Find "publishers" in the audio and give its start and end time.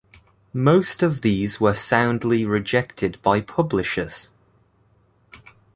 3.39-4.29